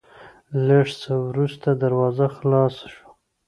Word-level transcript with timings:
لېږ 0.65 0.87
څه 1.01 1.11
ورورسته 1.25 1.69
دروازه 1.81 2.25
خلاصه 2.35 2.85
شوه، 2.93 3.11